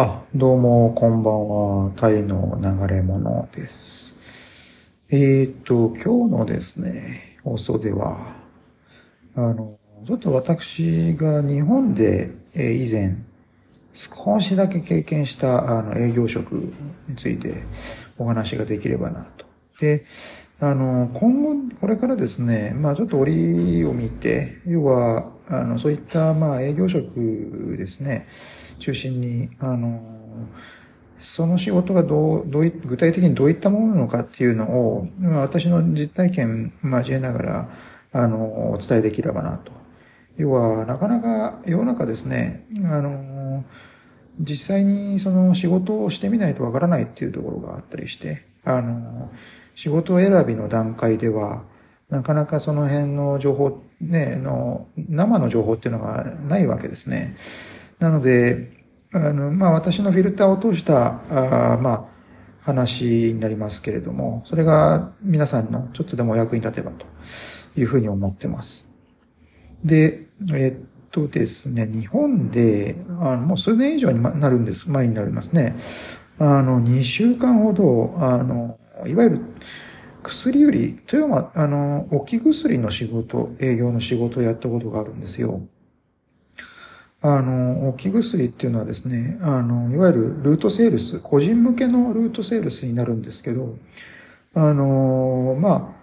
[0.00, 1.90] あ、どうも、こんばんは。
[1.96, 4.16] タイの流れ物です。
[5.10, 8.32] えーと、今日のですね、放送では、
[9.34, 9.76] あの、
[10.06, 13.16] ちょっと私が日本で、え以前、
[13.92, 16.52] 少しだけ経験した、あの、営業職
[17.08, 17.64] について
[18.18, 19.46] お話ができればなと。
[19.80, 20.04] で、
[20.60, 28.26] あの、今後、これからですね、まあちょっと折を見て、要は、あの、そういった、まあ営業職ですね、
[28.80, 30.02] 中心に、あの、
[31.20, 37.68] その仕事がどう、どうい、具体的にどういったものなのかっていうのを、まあ私の実体験交えながら、
[38.12, 39.70] あの、お伝えできればなと。
[40.38, 43.64] 要は、なかなか世の中ですね、あの、
[44.40, 49.30] 実際にその仕事をしてみないとわからないっていうところがあったりして、あの、
[49.78, 51.62] 仕事選びの段階では、
[52.10, 57.36] なかなかその辺の情報、ね、の、生の情報っていうのがないわけですね。
[58.00, 58.72] なので、
[59.12, 61.20] あの、まあ私のフィルターを通した、
[61.74, 62.04] あまあ、
[62.62, 67.06] 話になりますけれども、それが皆さんのちょっとでもお役に立てばと
[67.76, 68.92] いうふうに思ってます。
[69.84, 75.76] で、えっとですね、日本で、あのもう数年以上になるんです、前になりますね。
[76.40, 78.76] あの、2週間ほど、あの、
[79.06, 79.40] いわゆる
[80.22, 85.62] 薬売り、富山、あの、置き薬の仕事、営業の仕事をやったことがあるんですよ。
[87.20, 93.76] あの、置き薬っていうのはですね、あの、いわゆるルートセールス、個人向けのルートセールスになるんですけど、
[94.54, 95.94] あの、ま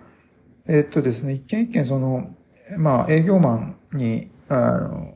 [0.68, 2.36] あ、えっとですね、一件一件その、
[2.78, 5.15] まあ、営業マンに、あの、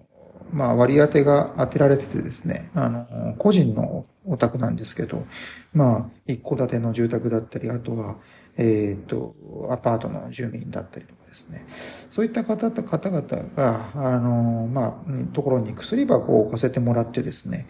[0.52, 5.26] まあ、割り当てが当てられててですね、あの、個人のお宅なんですけど、
[5.74, 8.18] まあ、一戸建ての住宅だったり、あとは、
[8.58, 9.36] えっ、と、
[9.72, 11.66] アパートの住民だったりとかですね。
[12.12, 13.22] そういった方方々
[13.56, 17.68] が、あの、まあ、ところに薬箱を置かせてもらってですね。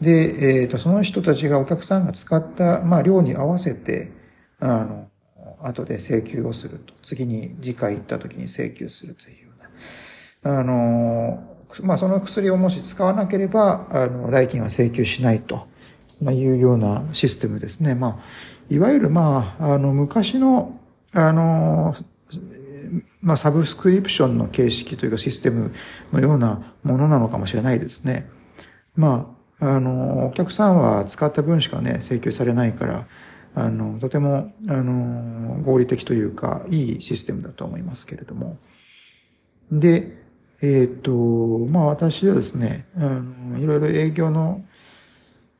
[0.00, 4.12] で、えっ、と、その人たちがお客さんが使った、まあ、量に合わせて、
[4.60, 5.08] あの、
[5.62, 6.92] 後で請求をすると。
[7.02, 9.52] 次に次回行った時に請求するというよ
[10.44, 10.60] うな。
[10.60, 15.66] あの、まあ、その薬をもし使わなければ、あの、代金は請求しないと。
[16.22, 17.94] まあ、いうようなシステムですね。
[17.94, 18.16] まあ、
[18.70, 20.78] いわゆる、まあ、あの、昔の、
[21.12, 21.94] あの、
[23.20, 25.72] まあ、サブスクリプションの形式というかシステム
[26.12, 28.30] のようなものなのかもしれないですね。
[28.94, 33.06] まあ、あの、お客さんは使った分しかね、請求されないから、
[33.54, 38.58] あの、とても、あの、合理的というか、いいシステムだと思いますけれども。
[39.72, 40.25] で、
[40.62, 44.64] えっ、と、まあ私はですね、あの、いろいろ営業の、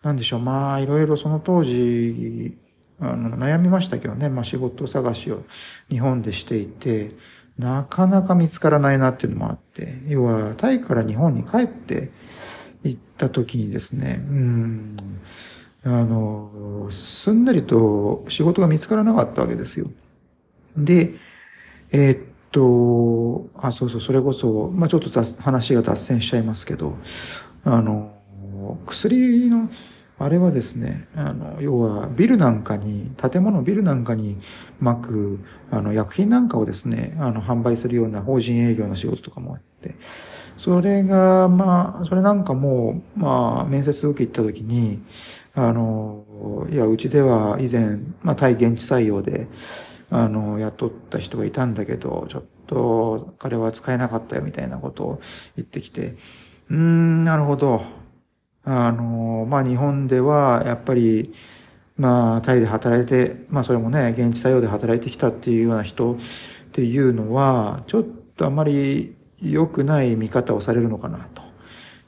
[0.02, 2.56] なんでしょう、まあいろいろその当時、
[3.00, 5.44] あの、悩みましたけどね、まあ仕事探しを
[5.90, 7.10] 日本でしていて、
[7.58, 12.10] なかなか見つからないなっていうのもあって、要はタイから日本に帰って
[12.82, 14.96] 行った時にですね、うん、
[15.84, 19.90] あの、すんなりと仕事が見つからなかったわけですよ。
[20.76, 21.14] で、
[21.92, 25.11] えーっと、あ、そうそう、それこそ、まあちょっと
[25.43, 26.97] 話が脱線しちゃいますけど、
[27.65, 28.15] あの、
[28.87, 29.69] 薬の、
[30.19, 34.39] あれはですね、あの、要はビルなんかに、建物ビルなんかに
[34.81, 35.41] 巻く、
[35.71, 39.94] あの、薬品なんかをですね、あの、販売するような法人営業の仕事とかもあって、
[40.56, 45.03] それが、まあ、それなんかも、まあ、面接受け行った時に、
[45.55, 46.25] あの、
[46.71, 49.47] いや、うちでは以前、まあ、対現地採用で、
[50.11, 55.21] あの、雇った人がいたんだけど、ちょっと彼は使えなかったよみたいなことを
[55.56, 56.17] 言ってきて、
[56.71, 57.83] うーん、なるほど。
[58.65, 61.33] あの、まあ、日本ではやっぱり、
[61.97, 66.17] まあ、タイで働いて、まあ、それもね、現地採用で働いてきたっていうような人っ
[66.73, 68.05] ていうのは、ちょっ
[68.37, 71.43] とあまり良くない見方をされるのかな、と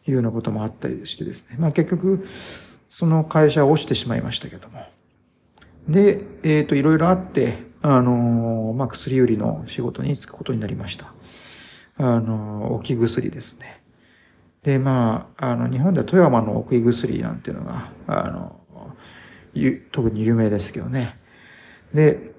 [0.07, 1.57] いうようなこともあったりしてですね。
[1.59, 2.27] まあ、結局、
[2.89, 4.85] その会社を落ちてしまいましたけども。
[5.89, 11.13] で、えっ、と、いろいろあって、あの、まあ、薬売りの仕事に就くことになりました。
[11.97, 13.83] あの、置き薬ですね。
[14.63, 18.61] で、まあ、あの、日本では富山の置き薬なんていうのが、あの、
[19.55, 21.19] ゆ特に有名ですけどね。
[21.93, 22.33] で、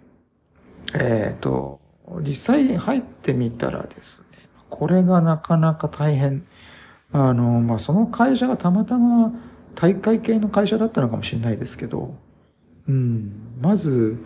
[0.93, 1.79] えっ、と、
[2.21, 4.37] 実際に入ってみたらですね、
[4.69, 6.45] これがなかなか大変。
[7.11, 9.33] あの、まあ、その会社がたまたま
[9.75, 12.15] 大会系の会社だったのかもしれないですけど、
[12.87, 14.17] うん、まず、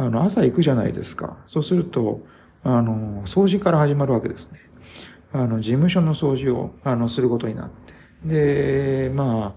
[0.00, 1.36] あの、朝行くじゃないですか。
[1.44, 2.22] そうすると、
[2.64, 4.58] あの、掃除から始まるわけですね。
[5.30, 7.92] あの、事務所の掃除を、あの、することになって。
[8.24, 9.54] で、ま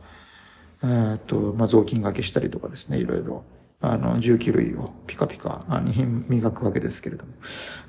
[0.82, 3.46] あ、えっと、まあ、雑巾掛けしたりとかですね、いろいろ、
[3.80, 7.32] あの、重機類をピカピカに磨くわけですけれども。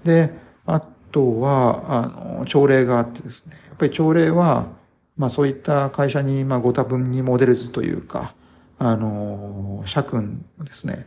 [0.05, 0.33] で、
[0.65, 0.81] あ
[1.11, 2.03] とは、あ
[2.39, 4.69] の、朝礼があってですね、やっぱり朝礼は、
[5.17, 8.37] まあそういった会社に、まあご多分にモデルズというか、
[8.79, 11.07] あの、社君ですね、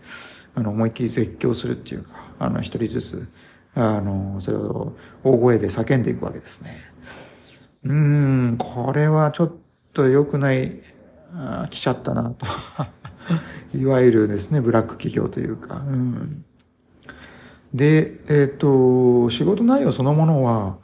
[0.57, 2.09] あの、思いっきり絶叫するっていうか、
[2.39, 3.27] あの、一人ずつ、
[3.75, 4.93] あの、それを
[5.23, 6.71] 大声で叫んでいくわけですね。
[7.83, 9.51] うーん、これはちょっ
[9.93, 10.81] と良くない、
[11.35, 12.47] あ来ちゃったなと。
[13.77, 15.83] いわゆるですね、ブラック企業というか。
[15.87, 16.43] うん、
[17.71, 20.77] で、えっ、と、仕事内容そのものは、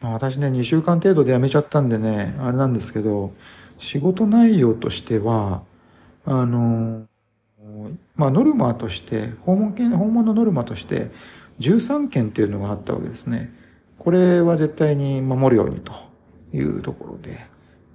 [0.00, 3.32] まあ、私ね、2週間程度で辞めちゃったんでね、あれなんですけど、
[3.78, 5.62] 仕事内容としては、
[6.26, 7.06] あの、
[8.18, 11.10] まあ、ノルマとして、訪問件、訪問のノルマとして、
[11.60, 13.54] 13件っていうのがあったわけですね。
[13.96, 15.92] これは絶対に守るようにと
[16.52, 17.38] いうところで。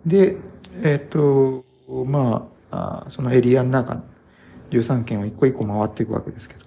[0.06, 0.38] で、
[0.82, 1.66] えっ、ー、と、
[2.06, 4.02] まあ、そのエリアの中、
[4.72, 6.66] 13件を一個一個回っていくわけですけど。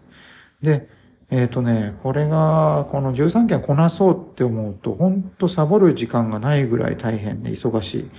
[0.62, 0.88] で、
[1.30, 8.10] えっ、ー、とね、これが、この13件こなそうって思うと、ほんとサボる時間がないぐらい大変で忙しい。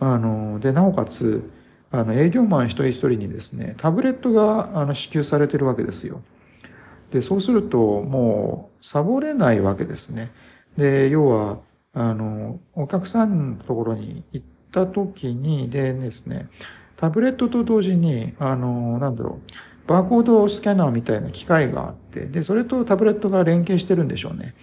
[0.00, 1.50] あの、で、なおかつ、
[1.96, 6.22] あの、営業マン一人一人にですね、タブレットが、あの、支給されてるわけですよ。
[7.10, 10.30] で、そうすると、もう、サボれないわけですね。
[10.76, 11.58] で、要は、
[11.94, 16.48] あの、お客さんのところに行った時に、でですね、
[16.96, 19.40] タブレットと同時に、あの、なんだろ
[19.86, 24.54] う、バーコードスキャナーみたいな機械があって、で、それとタブレットが連携してるんでしょうね。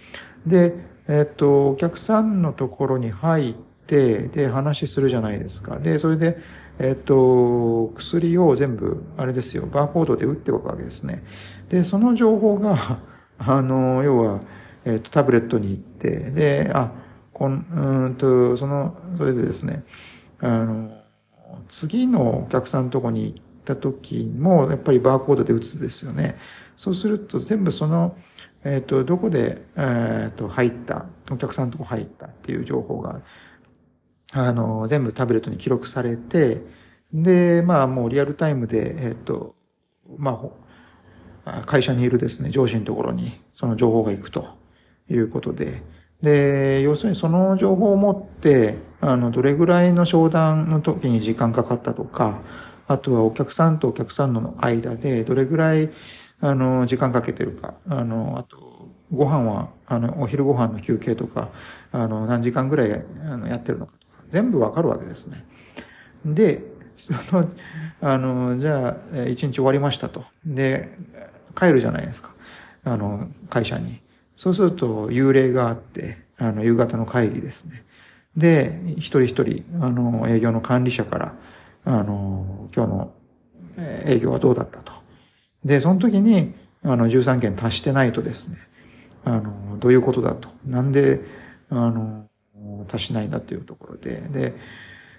[0.46, 0.74] で、
[1.08, 3.54] えっと、お客さんのところに入っ
[3.86, 5.78] て、で、話するじゃないですか。
[5.78, 6.38] で、それで、
[6.78, 11.22] えっと、薬を全部、あれですよ、バーコードで打っておくわけですね。
[11.68, 12.76] で、その情報が、
[13.38, 14.40] あの、要は、
[14.84, 16.90] えっと、タブレットに行って、で、あ、
[17.32, 19.84] こん、うんと、その、それでですね、
[20.40, 20.90] あの、
[21.68, 26.36] 次のお客さんのとこに行った時も、やっぱりバーコードで打つですよね。
[26.76, 28.16] そうすると全部その、
[28.64, 33.20] えっ、と、どこで、えっ、と、入った、お客さんのとこ入ったっていう情報が、
[34.32, 36.62] あの、全部タブレットに記録されて、
[37.12, 39.54] で、まあもうリアルタイムで、えっ、と、
[40.18, 40.40] ま
[41.44, 44.46] あ、会社にいるですね、上司のところにその情報が行くと
[45.10, 45.82] いうことで、
[46.22, 52.40] で、要するにその情報を持って、あの、どれぐらいの商談の時に時間かかったとか、
[52.86, 55.90] あとはお客さんとお客さんの間でどれぐらい、
[56.40, 61.50] あの、時間かけてるか、あの、あと、ご飯は、あの、お昼ご飯の休憩とか、
[61.92, 62.92] あの、何時間ぐらい
[63.26, 63.94] あのやってるのか
[64.34, 65.44] 全部わかるわけですね。
[66.24, 66.64] で、
[66.96, 67.48] その、
[68.00, 70.24] あの、じゃあ、一日終わりましたと。
[70.44, 70.98] で、
[71.54, 72.34] 帰るじゃないですか。
[72.82, 74.00] あの、会社に。
[74.36, 77.84] そうすると、幽霊があって、あの、夕方の会議ですね。
[78.36, 81.34] で、一人一人、あの、営業の管理者から、
[81.84, 83.14] あの、今日の
[83.78, 84.92] 営業はどうだったと。
[85.64, 88.56] で、その時に、あの、13件足してないとですね、
[89.24, 90.48] あの、どういうことだと。
[90.66, 91.20] なんで、
[91.70, 92.26] あの、
[92.92, 94.54] 足しないんだっていうところで、で、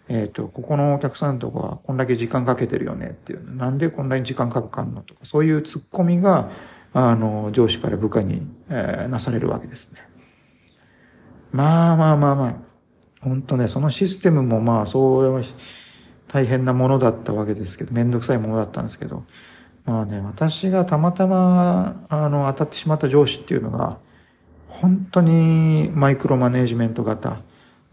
[0.08, 6.50] えっ、ー、と、ここのお客さんとかはこんだけ時間かけてるよねっていう、なんでこんなに時間かかんのとか、そういう突っ込みが、
[6.94, 10.02] あの、上司から部下に、えー、なされるわけですね。
[11.52, 12.56] まあまあまあまあ、
[13.22, 15.42] 本当ね、そのシステムもまあ、それは
[16.28, 19.24] 大変なものだったわけですけど、めんどくさいものだったんですけど、
[19.86, 23.98] まあね、私がたまたま、あの、当たってしまった上司っていうのが、
[24.82, 27.42] 本当にマイクロマネジメント型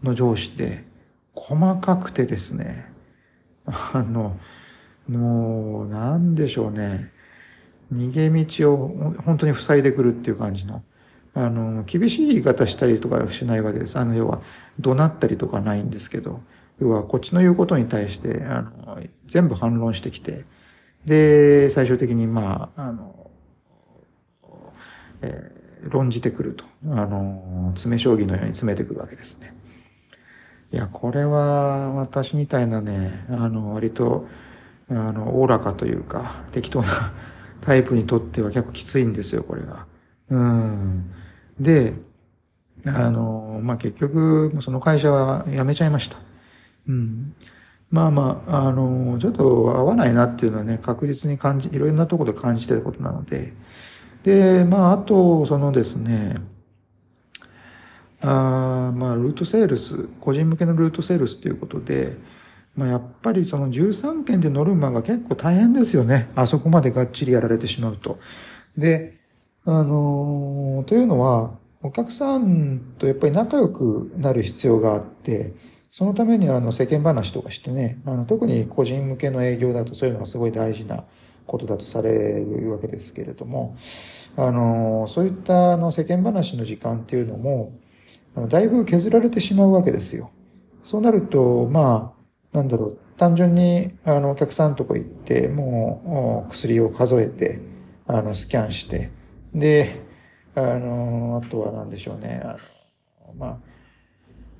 [0.03, 0.83] の上司で、
[1.33, 2.91] 細かくてですね、
[3.65, 4.37] あの、
[5.07, 7.11] もう、なんでしょうね。
[7.91, 10.83] 逃げ道を本当に塞いでくるっていう感じの。
[11.33, 13.97] あの、厳しい言い方したりとかしないわけです。
[13.97, 14.41] あの、要は、
[14.79, 16.41] 怒鳴ったりとかないんですけど、
[16.79, 20.45] 要は、こっちの言うことに対して、あの、全部反論してきて、
[21.05, 23.31] で、最終的に、まあ、あの、
[25.21, 26.65] えー論じてくると。
[26.91, 29.53] あの、詰め将棋のように詰めてくるわけですね。
[30.71, 34.27] いや、これは私みたいなね、あの、割と、
[34.89, 37.13] あの、おおらかというか、適当な
[37.61, 39.85] タイプにとっては結構きついんですよ、これが。
[40.29, 41.11] うん。
[41.59, 41.93] で、
[42.85, 46.17] あの、まあ、結局、その会社は辞めちゃいました。
[46.87, 47.35] うん。
[47.93, 53.53] まあまあ、あの、ちょっと合わないなっていうのはね、確実に感じ、いろんなところで感じてたことなので、
[54.23, 56.37] で、まあ、あと、そのですね、
[58.21, 62.17] あまあ、ルートセールス、個人向けのルートセールスということで、
[62.75, 66.29] まあ、やっぱりその13件でノルマが結構大変ですよね。
[66.35, 68.17] あそこまでがっちりやられてしまうと。
[68.77, 69.19] で、
[69.65, 75.53] あのー、というのは、お客さんとやっぱり仲良くなる必要があって、
[75.89, 81.03] そのためにあの世間話とかしてね、あの特に個人向けの営業だとそういうのがすごい大事な
[81.53, 83.77] ことだとされるわけですけれども、
[84.35, 87.77] あの、そういったあの世間話の時間っていうのも、
[88.35, 90.31] あのだいぶ削られてしまうわけですよ。
[90.83, 92.15] そうなると、ま
[92.51, 97.59] あ、なんだろう、単純に、あの、お客さんとこ行って、もう、薬を数えて、
[98.07, 99.11] あの、スキャンして、
[99.53, 100.01] で、
[100.55, 102.57] あの、あとは何でしょうね、あ
[103.27, 103.59] の、まあ、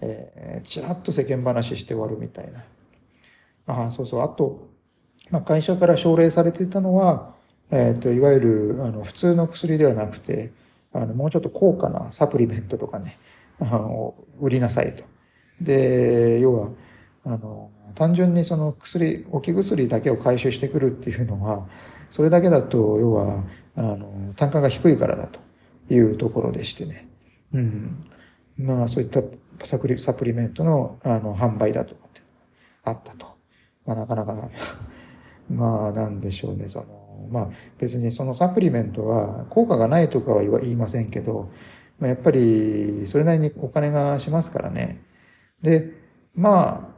[0.03, 2.63] えー、ちらっと世間話して終わるみたいな。
[3.65, 4.21] あ、そうそう。
[4.21, 4.73] あと、
[5.33, 7.33] まあ、会社から奨励されていたのは、
[7.71, 10.51] えっ、ー、と、いわゆる、あの、普通の薬ではなくて、
[10.93, 13.17] あの、もうちょっと高価なサプリメントとかね、
[13.59, 15.03] あの、売りなさいと。
[15.59, 16.69] で、要は、
[17.25, 21.67] あの、単純にその薬、置き薬だけを回収してくるっていうのは、
[22.11, 23.43] それだけだと、要は、
[23.75, 25.39] あの、単価が低いからだと
[25.91, 27.07] いうところでしてね。
[27.55, 28.05] うん。
[28.55, 29.23] まあ、そういった
[29.63, 32.25] サプリサプリメントの、あの、販売だとかっていう
[32.85, 33.33] のがあったと。
[33.87, 34.49] まあ、なかなか
[35.49, 41.51] まあ、なんでしょうね、その、まあ、別にそのサプリメントは効果がないとかは言いませんけど、
[41.99, 45.01] まあ、やっぱり、それなりにお金がしますからね。
[45.61, 45.91] で、
[46.35, 46.93] まあ、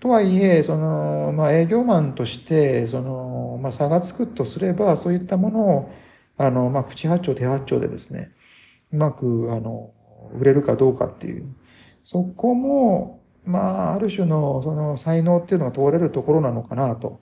[0.00, 5.90] とはいえ、その、まあ、営業マンとして、その、まあ、差がつくとすれば、そういったものを、
[6.36, 8.30] あの、まあ、口八丁手八丁でですね、
[8.92, 9.92] うまく、あの、
[10.34, 11.46] 売れるかどうかっていう。
[12.04, 17.20] そこも、まあ、ある種の、その、才能っていうのが問われるところなのかな、と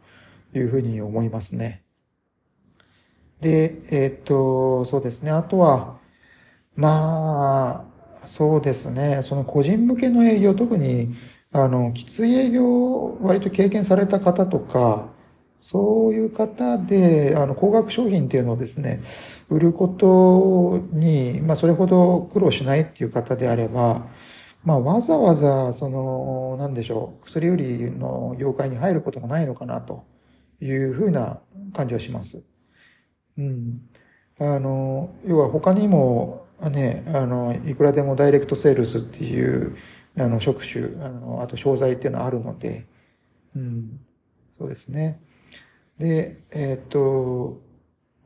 [0.52, 1.84] いうふうに思いますね。
[3.40, 5.30] で、えー、っと、そうですね。
[5.30, 5.98] あとは、
[6.74, 9.20] まあ、そうですね。
[9.22, 11.14] その個人向けの営業、特に、
[11.52, 15.08] あの、きつい営業を割と経験された方とか、
[15.60, 19.00] そういう方で、あの、高額商品っていうのをですね、
[19.48, 24.06] 売ることに、まあ、それほど苦労しないっていう方であれば、
[24.66, 30.04] まあ、わざわざ、その、なんでしょう、薬売りの業界に入ることもないのかな、と
[30.60, 31.38] いうふうな
[31.72, 32.42] 感じはします。
[33.38, 33.80] うん。
[34.40, 39.76] あの、要は他にも、ね、あの、いくらでもダイレクトセールスっていう、
[40.18, 42.86] あの、職種、あの、あと商材っていうのはあるので、
[43.54, 44.00] うん、
[44.58, 45.20] そうですね。
[45.96, 47.60] で、えっ、と、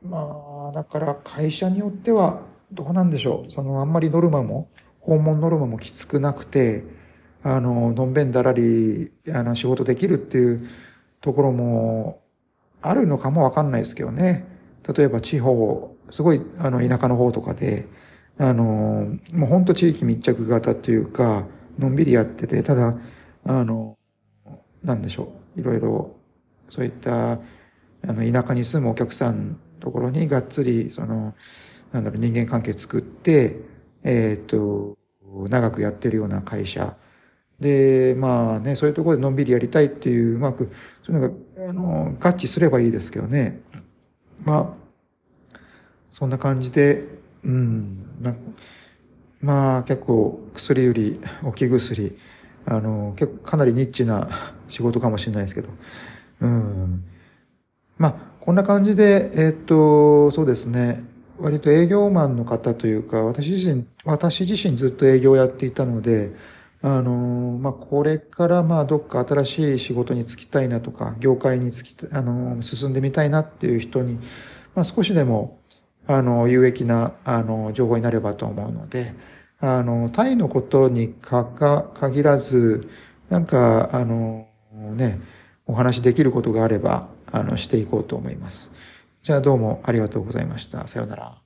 [0.01, 3.51] まあ、だから会社によっては、どうなんでしょう。
[3.51, 4.69] その、あんまりノルマも、
[5.01, 6.83] 訪問ノルマもきつくなくて、
[7.43, 10.67] あの、のんべんだらり、あの、仕事できるっていう
[11.21, 12.21] ところも、
[12.81, 14.45] あるのかもわかんないですけどね。
[14.95, 17.87] 例えば地方、すごい、あの、田舎の方とかで、
[18.37, 21.47] あの、もうほんと地域密着型っていうか、
[21.79, 22.97] のんびりやってて、ただ、
[23.45, 23.97] あの、
[24.83, 26.15] なんでしょう、いろいろ、
[26.69, 27.37] そういった、あ
[28.03, 31.35] の、田舎に住むお客さんのところにがっつり、その、
[31.93, 33.57] なんだろう、人間関係作って、
[34.03, 34.97] えっ、と、
[35.49, 36.95] 長くやってるような会社。
[37.59, 40.71] で、まあね、そういうところでのんびりやりたいっていう、うまく、
[41.05, 43.61] そういうのが、あの、合致すればいいですけどね。
[44.43, 45.61] まあ、
[46.11, 47.05] そんな感じで、
[47.43, 48.05] うん、
[49.41, 52.17] まあ結構薬売り、置き薬、
[52.65, 54.27] あの、結構かなりニッチな
[54.67, 55.69] 仕事かもしれないですけど。
[56.41, 57.03] うん。
[57.97, 61.03] まあ、こんな感じで、えっ、と、そうですね。
[61.41, 66.33] 割と営業マンの方というか、私自身、私自身ずっと営業をやっていたので、
[66.83, 74.19] あの、まあ、これからま、どっか新しい仕事に就きたいなとか、業界に就き、あの、進んでみたいなっていう人に、
[74.75, 75.59] まあ、少しでも、
[76.07, 79.13] あの、有益な、あの、情報になればと思うので、
[79.59, 82.89] あの、タイのことにかか、限らず、
[83.29, 84.47] なんか、あの、
[84.95, 85.21] ね、
[85.67, 88.73] お話できることがあれば、あの、していこうと思います。
[89.23, 90.87] じゃあどうもありがとうございました。
[90.87, 91.40] さようなら。